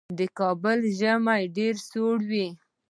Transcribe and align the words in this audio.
د 0.17 0.19
کابل 0.39 0.79
ژمی 0.99 1.43
ډېر 1.57 1.75
سوړ 1.89 2.17
وي. 2.29 2.47